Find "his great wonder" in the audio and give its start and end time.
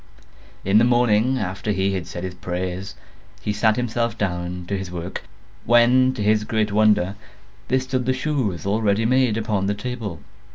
6.23-7.13